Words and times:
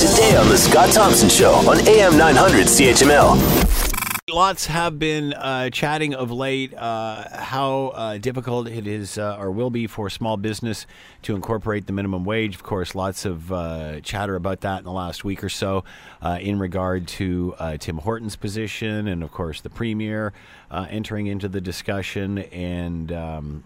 today 0.00 0.34
on 0.34 0.48
The 0.48 0.56
Scott 0.56 0.90
Thompson 0.94 1.28
Show 1.28 1.52
on 1.68 1.86
AM 1.86 2.16
900 2.16 2.68
CHML. 2.68 4.30
Lots 4.30 4.64
have 4.64 4.98
been 4.98 5.34
uh, 5.34 5.68
chatting 5.68 6.14
of 6.14 6.30
late 6.30 6.72
uh, 6.72 7.24
how 7.38 7.88
uh, 7.88 8.16
difficult 8.16 8.66
it 8.66 8.86
is 8.86 9.18
uh, 9.18 9.36
or 9.38 9.50
will 9.50 9.68
be 9.68 9.86
for 9.86 10.08
small 10.08 10.38
business 10.38 10.86
to 11.20 11.34
incorporate 11.36 11.86
the 11.86 11.92
minimum 11.92 12.24
wage. 12.24 12.54
Of 12.54 12.62
course, 12.62 12.94
lots 12.94 13.26
of 13.26 13.52
uh, 13.52 14.00
chatter 14.00 14.36
about 14.36 14.62
that 14.62 14.78
in 14.78 14.84
the 14.84 14.92
last 14.92 15.22
week 15.22 15.44
or 15.44 15.50
so 15.50 15.84
uh, 16.22 16.38
in 16.40 16.58
regard 16.58 17.06
to 17.08 17.54
Tim 17.78 17.98
Horton's 17.98 18.36
position 18.36 19.06
and, 19.06 19.22
of 19.22 19.30
course, 19.32 19.60
the 19.60 19.68
premier 19.68 20.32
entering 20.72 21.26
into 21.26 21.46
the 21.46 21.60
discussion 21.60 22.38
and. 22.38 23.12
Um, 23.12 23.64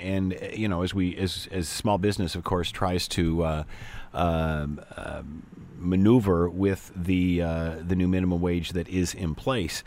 and 0.00 0.38
you 0.54 0.68
know, 0.68 0.82
as 0.82 0.94
we 0.94 1.16
as 1.16 1.48
as 1.50 1.68
small 1.68 1.98
business, 1.98 2.34
of 2.34 2.44
course, 2.44 2.70
tries 2.70 3.08
to 3.08 3.42
uh, 3.42 3.64
um, 4.12 4.80
uh, 4.96 5.22
maneuver 5.76 6.48
with 6.48 6.92
the 6.94 7.42
uh, 7.42 7.76
the 7.80 7.96
new 7.96 8.08
minimum 8.08 8.40
wage 8.40 8.70
that 8.70 8.88
is 8.88 9.14
in 9.14 9.34
place. 9.34 9.82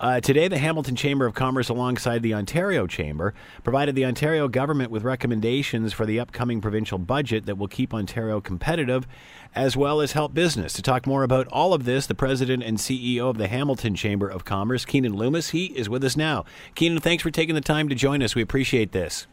Uh, 0.00 0.20
today, 0.20 0.46
the 0.46 0.58
Hamilton 0.58 0.94
Chamber 0.94 1.26
of 1.26 1.34
Commerce, 1.34 1.68
alongside 1.68 2.22
the 2.22 2.32
Ontario 2.32 2.86
Chamber, 2.86 3.34
provided 3.64 3.96
the 3.96 4.04
Ontario 4.04 4.46
government 4.46 4.92
with 4.92 5.02
recommendations 5.02 5.92
for 5.92 6.06
the 6.06 6.20
upcoming 6.20 6.60
provincial 6.60 6.98
budget 6.98 7.46
that 7.46 7.58
will 7.58 7.66
keep 7.66 7.92
Ontario 7.92 8.40
competitive, 8.40 9.08
as 9.56 9.76
well 9.76 10.00
as 10.00 10.12
help 10.12 10.32
business. 10.32 10.72
To 10.74 10.82
talk 10.82 11.04
more 11.04 11.24
about 11.24 11.48
all 11.48 11.74
of 11.74 11.84
this, 11.84 12.06
the 12.06 12.14
president 12.14 12.62
and 12.62 12.78
CEO 12.78 13.28
of 13.28 13.38
the 13.38 13.48
Hamilton 13.48 13.96
Chamber 13.96 14.28
of 14.28 14.44
Commerce, 14.44 14.84
Keanin 14.84 15.16
Loomis, 15.16 15.50
he 15.50 15.66
is 15.66 15.88
with 15.88 16.04
us 16.04 16.16
now. 16.16 16.44
Keanin, 16.76 17.02
thanks 17.02 17.24
for 17.24 17.32
taking 17.32 17.56
the 17.56 17.60
time 17.60 17.88
to 17.88 17.96
join 17.96 18.22
us. 18.22 18.36
We 18.36 18.42
appreciate 18.42 18.92
this. 18.92 19.26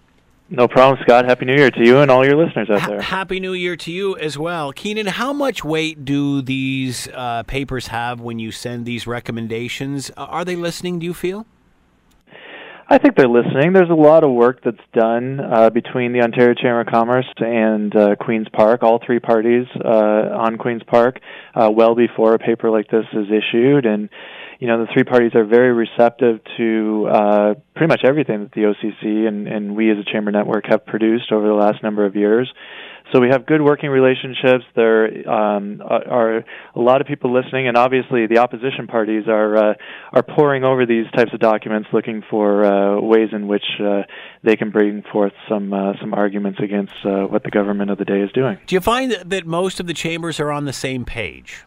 No 0.49 0.67
problem, 0.67 0.99
Scott. 1.03 1.25
Happy 1.25 1.45
New 1.45 1.55
Year 1.55 1.71
to 1.71 1.85
you 1.85 1.99
and 1.99 2.11
all 2.11 2.23
your 2.23 2.35
listeners 2.35 2.69
out 2.69 2.87
there. 2.87 3.01
Happy 3.01 3.39
New 3.39 3.53
Year 3.53 3.75
to 3.77 3.91
you 3.91 4.15
as 4.17 4.37
well. 4.37 4.71
Keanin, 4.71 5.07
how 5.07 5.33
much 5.33 5.63
weight 5.63 6.05
do 6.05 6.43
these 6.43 7.07
uh, 7.15 7.41
papers 7.43 7.87
have 7.87 8.21
when 8.21 8.37
you 8.37 8.51
send 8.51 8.85
these 8.85 9.07
recommendations? 9.07 10.11
Are 10.15 10.45
they 10.45 10.55
listening, 10.55 10.99
do 10.99 11.05
you 11.07 11.15
feel? 11.15 11.47
I 12.87 12.99
think 12.99 13.15
they're 13.15 13.27
listening. 13.27 13.73
There's 13.73 13.89
a 13.89 13.95
lot 13.95 14.23
of 14.23 14.29
work 14.29 14.61
that's 14.63 14.77
done 14.93 15.39
uh, 15.39 15.71
between 15.71 16.13
the 16.13 16.21
Ontario 16.21 16.53
Chamber 16.53 16.81
of 16.81 16.87
Commerce 16.87 17.25
and 17.37 17.95
uh, 17.95 18.15
Queen's 18.15 18.47
Park, 18.49 18.83
all 18.83 18.99
three 19.03 19.19
parties 19.19 19.65
uh, 19.83 19.87
on 19.87 20.59
Queen's 20.59 20.83
Park, 20.83 21.19
uh, 21.55 21.71
well 21.71 21.95
before 21.95 22.35
a 22.35 22.39
paper 22.39 22.69
like 22.69 22.87
this 22.89 23.05
is 23.13 23.25
issued. 23.31 23.87
And 23.87 24.09
you 24.59 24.67
know 24.67 24.85
the 24.85 24.91
three 24.93 25.03
parties 25.03 25.31
are 25.35 25.45
very 25.45 25.73
receptive 25.73 26.39
to 26.57 27.07
uh, 27.11 27.53
pretty 27.75 27.87
much 27.87 28.01
everything 28.05 28.41
that 28.41 28.51
the 28.53 28.61
OCC 28.61 29.27
and, 29.27 29.47
and 29.47 29.75
we 29.75 29.91
as 29.91 29.97
a 29.97 30.11
chamber 30.11 30.31
network 30.31 30.65
have 30.69 30.85
produced 30.85 31.31
over 31.31 31.47
the 31.47 31.53
last 31.53 31.83
number 31.83 32.05
of 32.05 32.15
years. 32.15 32.51
So 33.13 33.21
we 33.21 33.29
have 33.29 33.45
good 33.45 33.61
working 33.61 33.91
relationships. 33.91 34.65
There 34.75 35.29
um, 35.29 35.81
are 35.85 36.37
a 36.37 36.43
lot 36.79 37.01
of 37.01 37.07
people 37.07 37.31
listening, 37.31 37.67
and 37.67 37.77
obviously 37.77 38.25
the 38.25 38.39
opposition 38.39 38.87
parties 38.87 39.25
are 39.27 39.55
uh, 39.55 39.73
are 40.11 40.23
poring 40.23 40.63
over 40.63 40.85
these 40.87 41.05
types 41.15 41.31
of 41.31 41.39
documents, 41.39 41.87
looking 41.93 42.23
for 42.29 42.65
uh, 42.65 42.99
ways 42.99 43.29
in 43.31 43.47
which 43.47 43.63
uh, 43.79 44.01
they 44.43 44.55
can 44.55 44.71
bring 44.71 45.03
forth 45.11 45.33
some 45.47 45.71
uh, 45.71 45.93
some 46.01 46.13
arguments 46.15 46.59
against 46.63 46.93
uh, 47.05 47.25
what 47.25 47.43
the 47.43 47.51
government 47.51 47.91
of 47.91 47.99
the 47.99 48.05
day 48.05 48.21
is 48.21 48.31
doing. 48.31 48.57
Do 48.65 48.73
you 48.73 48.81
find 48.81 49.11
that 49.11 49.45
most 49.45 49.79
of 49.79 49.85
the 49.85 49.93
chambers 49.93 50.39
are 50.39 50.51
on 50.51 50.65
the 50.65 50.73
same 50.73 51.05
page? 51.05 51.63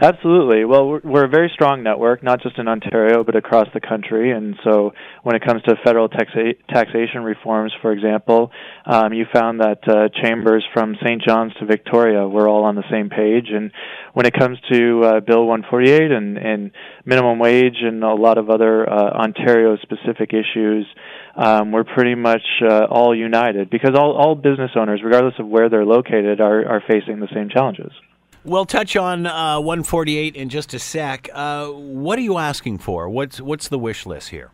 Absolutely. 0.00 0.64
Well, 0.64 1.00
we're, 1.02 1.24
a 1.24 1.28
very 1.28 1.50
strong 1.52 1.82
network, 1.82 2.22
not 2.22 2.40
just 2.40 2.56
in 2.56 2.68
Ontario, 2.68 3.24
but 3.24 3.34
across 3.34 3.66
the 3.74 3.80
country. 3.80 4.30
And 4.30 4.54
so, 4.62 4.92
when 5.24 5.34
it 5.34 5.42
comes 5.44 5.60
to 5.62 5.74
federal 5.84 6.08
taxa- 6.08 6.54
taxation 6.72 7.24
reforms, 7.24 7.72
for 7.82 7.90
example, 7.90 8.52
um, 8.86 9.12
you 9.12 9.26
found 9.34 9.58
that 9.58 9.80
uh, 9.88 10.08
chambers 10.22 10.64
from 10.72 10.94
St. 11.04 11.20
John's 11.26 11.52
to 11.54 11.66
Victoria 11.66 12.28
were 12.28 12.48
all 12.48 12.62
on 12.62 12.76
the 12.76 12.84
same 12.92 13.10
page. 13.10 13.48
And 13.52 13.72
when 14.14 14.24
it 14.24 14.34
comes 14.38 14.58
to 14.70 15.02
uh, 15.02 15.20
Bill 15.20 15.44
148 15.44 16.12
and, 16.12 16.38
and 16.38 16.70
minimum 17.04 17.40
wage 17.40 17.78
and 17.82 18.04
a 18.04 18.14
lot 18.14 18.38
of 18.38 18.50
other 18.50 18.88
uh, 18.88 18.94
Ontario-specific 18.94 20.30
issues, 20.32 20.86
um, 21.34 21.72
we're 21.72 21.82
pretty 21.82 22.14
much 22.14 22.46
uh, 22.62 22.84
all 22.84 23.16
united 23.16 23.68
because 23.68 23.96
all, 23.96 24.16
all 24.16 24.36
business 24.36 24.70
owners, 24.76 25.00
regardless 25.02 25.34
of 25.40 25.48
where 25.48 25.68
they're 25.68 25.84
located, 25.84 26.40
are, 26.40 26.64
are 26.68 26.82
facing 26.86 27.18
the 27.18 27.28
same 27.34 27.48
challenges. 27.48 27.90
We'll 28.48 28.64
touch 28.64 28.96
on 28.96 29.26
uh, 29.26 29.60
148 29.60 30.34
in 30.34 30.48
just 30.48 30.72
a 30.72 30.78
sec. 30.78 31.28
Uh, 31.34 31.66
what 31.66 32.18
are 32.18 32.22
you 32.22 32.38
asking 32.38 32.78
for? 32.78 33.06
What's 33.06 33.42
what's 33.42 33.68
the 33.68 33.78
wish 33.78 34.06
list 34.06 34.30
here? 34.30 34.52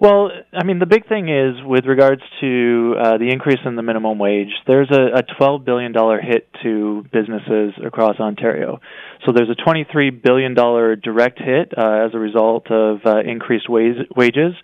Well, 0.00 0.30
I 0.54 0.64
mean, 0.64 0.78
the 0.78 0.86
big 0.86 1.06
thing 1.08 1.28
is 1.28 1.62
with 1.62 1.84
regards 1.84 2.22
to 2.40 2.94
uh, 2.98 3.18
the 3.18 3.28
increase 3.30 3.58
in 3.66 3.76
the 3.76 3.82
minimum 3.82 4.18
wage, 4.18 4.48
there's 4.66 4.88
a, 4.90 5.18
a 5.18 5.22
$12 5.38 5.64
billion 5.66 5.92
hit 6.22 6.48
to 6.62 7.04
businesses 7.12 7.74
across 7.84 8.18
Ontario. 8.18 8.80
So 9.26 9.32
there's 9.34 9.50
a 9.50 9.68
$23 9.68 10.22
billion 10.22 10.54
direct 10.54 11.40
hit 11.40 11.74
uh, 11.76 12.06
as 12.06 12.14
a 12.14 12.18
result 12.18 12.70
of 12.70 13.00
uh, 13.04 13.18
increased 13.26 13.68
wage, 13.68 13.96
wages. 14.16 14.54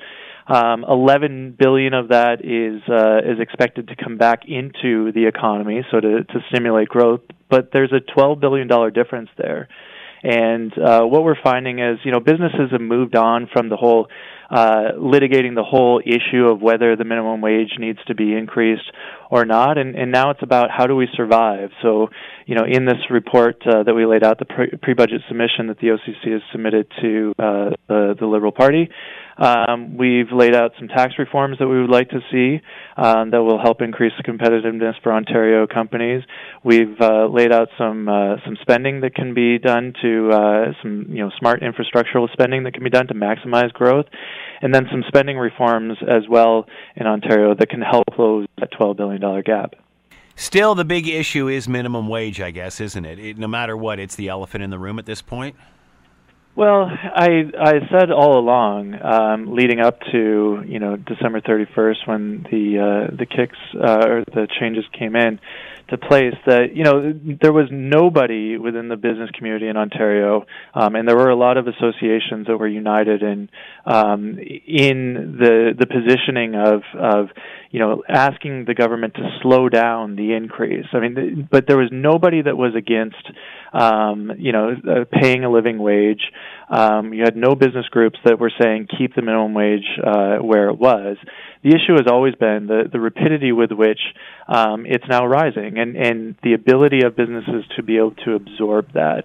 Um, 0.47 0.85
11 0.85 1.57
billion 1.59 1.95
of 1.95 2.09
that 2.09 2.45
is 2.45 2.83
uh, 2.89 3.19
is 3.33 3.41
expected 3.41 3.89
to 3.89 3.97
come 3.97 4.19
back 4.19 4.43
into 4.47 5.11
the 5.13 5.27
economy, 5.27 5.83
so 5.91 6.01
to 6.01 6.25
to 6.25 6.41
stimulate 6.51 6.89
growth. 6.89 7.23
But 7.49 7.71
there's 7.73 7.93
a 7.93 8.01
12 8.01 8.41
billion 8.41 8.69
dollar 8.69 8.91
difference 8.91 9.31
there, 9.39 9.69
and 10.23 10.73
uh, 10.79 11.03
what 11.05 11.25
we're 11.25 11.41
finding 11.43 11.79
is, 11.79 11.99
you 12.05 12.13
know, 12.13 12.21
businesses 12.21 12.73
have 12.73 12.81
moved 12.81 13.17
on 13.17 13.49
from 13.53 13.71
the 13.71 13.77
whole 13.77 14.09
uh, 14.55 14.93
litigating 14.97 15.57
the 15.57 15.65
whole 15.65 16.01
issue 16.07 16.47
of 16.47 16.63
whether 16.63 16.95
the 16.95 17.05
minimum 17.05 17.41
wage 17.41 17.73
needs 17.77 17.99
to 18.07 18.15
be 18.15 18.33
increased 18.33 18.89
or 19.29 19.45
not, 19.45 19.79
and, 19.79 19.97
and 19.97 20.13
now 20.13 20.31
it's 20.31 20.43
about 20.45 20.71
how 20.71 20.87
do 20.87 20.95
we 20.95 21.09
survive. 21.17 21.71
So, 21.83 22.09
you 22.47 22.55
know, 22.55 22.65
in 22.65 22.85
this 22.85 23.11
report 23.11 23.57
uh, 23.67 23.83
that 23.83 23.93
we 23.93 24.07
laid 24.07 24.23
out, 24.23 24.39
the 24.39 24.45
pre- 24.45 24.95
budget 24.95 25.23
submission 25.27 25.67
that 25.67 25.79
the 25.81 25.89
OCC 25.89 26.33
has 26.35 26.43
submitted 26.53 26.87
to 27.03 27.33
uh, 27.37 27.71
the, 27.89 28.15
the 28.21 28.27
Liberal 28.27 28.53
Party, 28.53 28.91
um, 29.37 29.97
we've 29.97 30.31
laid 30.33 30.55
out 30.55 30.73
some 30.79 30.89
tax 30.89 31.15
reforms 31.19 31.59
that 31.59 31.67
we 31.67 31.81
would 31.81 31.91
like 31.91 32.11
to 32.11 32.21
see 32.31 32.63
um, 32.97 33.31
that 33.31 33.43
will 33.43 33.61
help 33.61 33.81
increase 33.83 34.13
the 34.17 34.23
competitiveness 34.23 34.95
for 35.03 35.13
Ontario 35.13 35.67
companies. 35.67 36.23
We've 36.63 37.01
uh, 37.01 37.27
laid 37.27 37.53
out 37.53 37.69
some 37.77 38.09
uh, 38.09 38.37
some 38.45 38.57
spending 38.61 39.01
that 39.01 39.15
can 39.15 39.35
be 39.35 39.59
done 39.59 39.93
to 40.03 40.31
uh, 40.31 40.65
some 40.83 41.07
you 41.09 41.25
know 41.25 41.31
smart 41.39 41.63
infrastructural 41.63 42.31
spending 42.33 42.65
that 42.65 42.75
can 42.75 42.85
be 42.85 42.91
done 42.91 43.09
to 43.09 43.15
maximize 43.15 43.73
growth, 43.73 44.07
and 44.63 44.75
then 44.75 44.87
some 44.91 45.05
spending 45.09 45.39
reforms 45.39 45.99
as 46.09 46.29
well 46.29 46.67
in 46.97 47.07
Ontario 47.07 47.55
that 47.55 47.69
can 47.69 47.83
help 47.83 48.05
close 48.13 48.47
that 48.59 48.73
$12 48.73 48.97
billion 48.97 49.43
gap. 49.43 49.75
Still, 50.37 50.75
the 50.75 50.85
big 50.85 51.07
issue 51.07 51.49
is 51.49 51.69
minimum 51.69 52.09
wage, 52.09 52.41
I 52.41 52.51
guess, 52.51 52.81
isn't 52.81 53.05
it? 53.05 53.19
it? 53.19 53.39
No 53.39 53.47
matter 53.47 53.77
what, 53.77 54.01
it's 54.01 54.17
the 54.17 54.29
elephant 54.29 54.65
in 54.65 54.71
the 54.71 54.79
room 54.79 54.99
at 54.99 55.07
this 55.07 55.23
point. 55.23 55.55
Well, 56.57 56.87
I 56.89 57.51
I 57.59 57.73
said 57.91 58.13
all 58.13 58.39
along, 58.39 58.95
um, 59.03 59.57
leading 59.57 59.81
up 59.81 59.99
to 60.13 60.63
you 60.65 60.79
know 60.79 60.95
December 60.97 61.41
31st 61.41 62.07
when 62.07 62.47
the 62.49 62.79
uh, 63.11 63.17
the 63.17 63.27
kicks 63.27 63.59
uh, 63.75 64.07
or 64.07 64.25
the 64.25 64.47
changes 64.61 64.85
came 64.97 65.17
in 65.17 65.41
to 65.89 65.99
place, 65.99 66.35
that 66.47 66.69
you 66.73 66.85
know 66.85 67.13
there 67.43 67.53
was 67.53 67.67
nobody 67.73 68.57
within 68.57 68.89
the 68.89 68.95
business 68.95 69.31
community 69.37 69.67
in 69.67 69.77
Ontario, 69.77 70.47
um, 70.75 70.95
and 70.95 71.09
there 71.09 71.17
were 71.17 71.29
a 71.29 71.37
lot 71.37 71.57
of 71.57 71.67
associations 71.67 72.47
that 72.47 72.57
were 72.57 72.69
united 72.69 73.25
in 73.25 73.51
um, 73.85 74.39
in 74.39 75.37
the 75.37 75.75
the 75.77 75.87
positioning 75.87 76.55
of 76.55 76.83
of 76.97 77.31
you 77.73 77.81
know 77.81 78.05
asking 78.09 78.65
the 78.65 78.75
government 78.75 79.15
to 79.15 79.29
slow 79.43 79.69
down 79.69 80.15
the 80.15 80.33
increase. 80.35 80.87
I 80.93 81.01
mean, 81.01 81.49
but 81.51 81.67
there 81.67 81.79
was 81.79 81.89
nobody 81.91 82.43
that 82.43 82.57
was 82.57 82.77
against 82.77 83.27
um, 83.75 84.31
you 84.39 84.53
know, 84.53 84.71
uh, 84.71 85.05
paying 85.11 85.45
a 85.45 85.51
living 85.51 85.79
wage. 85.79 86.23
Um, 86.71 87.13
you 87.13 87.23
had 87.25 87.37
no 87.37 87.55
business 87.55 87.87
groups 87.91 88.19
that 88.25 88.39
were 88.39 88.53
saying 88.61 88.89
keep 88.97 89.15
the 89.15 89.23
minimum 89.23 89.53
wage 89.53 89.85
uh, 90.03 90.37
where 90.39 90.69
it 90.69 90.79
was. 90.79 91.17
The 91.63 91.71
issue 91.71 91.93
has 91.93 92.07
always 92.11 92.35
been 92.35 92.67
the, 92.67 92.85
the 92.91 93.01
rapidity 93.01 93.53
with 93.53 93.73
which 93.73 94.01
um, 94.49 94.87
it's 94.87 95.05
now 95.09 95.27
rising 95.27 95.79
and, 95.79 95.97
and 95.97 96.37
the 96.43 96.53
ability 96.55 97.05
of 97.05 97.17
businesses 97.17 97.65
to 97.77 97.83
be 97.83 97.97
able 97.97 98.15
to 98.25 98.35
absorb 98.35 98.93
that. 98.93 99.25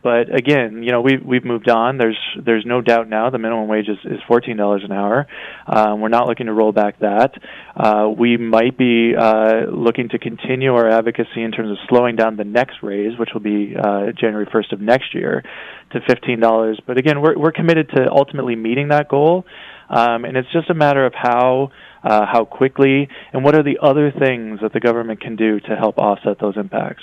But 0.00 0.32
again, 0.32 0.84
you 0.84 0.92
know, 0.92 1.00
we've 1.00 1.24
we've 1.24 1.44
moved 1.44 1.68
on. 1.68 1.98
There's 1.98 2.18
there's 2.44 2.64
no 2.64 2.80
doubt 2.80 3.08
now 3.08 3.30
the 3.30 3.38
minimum 3.38 3.66
wage 3.66 3.88
is, 3.88 3.98
is 4.04 4.20
fourteen 4.28 4.56
dollars 4.56 4.82
an 4.84 4.92
hour. 4.92 5.26
Um, 5.66 6.00
we're 6.00 6.08
not 6.08 6.28
looking 6.28 6.46
to 6.46 6.52
roll 6.52 6.70
back 6.70 7.00
that. 7.00 7.32
Uh, 7.76 8.08
we 8.16 8.36
might 8.36 8.78
be 8.78 9.14
uh, 9.18 9.66
looking 9.70 10.08
to 10.10 10.18
continue 10.18 10.72
our 10.72 10.88
advocacy 10.88 11.42
in 11.42 11.50
terms 11.50 11.72
of 11.72 11.78
slowing 11.88 12.14
down 12.14 12.36
the 12.36 12.44
next 12.44 12.76
raise, 12.80 13.18
which 13.18 13.30
will 13.34 13.40
be 13.40 13.74
uh, 13.76 14.12
January 14.12 14.46
first 14.52 14.72
of 14.72 14.80
next 14.80 15.14
year, 15.14 15.42
to 15.90 16.00
fifteen 16.06 16.38
dollars. 16.38 16.78
But 16.86 16.96
again, 16.96 17.20
we're 17.20 17.36
we're 17.36 17.52
committed 17.52 17.90
to 17.96 18.08
ultimately 18.08 18.54
meeting 18.54 18.88
that 18.88 19.08
goal, 19.08 19.46
um, 19.90 20.24
and 20.24 20.36
it's 20.36 20.52
just 20.52 20.70
a 20.70 20.74
matter 20.74 21.04
of 21.06 21.12
how. 21.14 21.72
Uh, 22.00 22.24
how 22.24 22.44
quickly, 22.44 23.08
and 23.32 23.42
what 23.42 23.56
are 23.56 23.64
the 23.64 23.80
other 23.82 24.12
things 24.12 24.60
that 24.62 24.72
the 24.72 24.78
government 24.78 25.20
can 25.20 25.34
do 25.34 25.58
to 25.58 25.74
help 25.74 25.98
offset 25.98 26.38
those 26.40 26.56
impacts? 26.56 27.02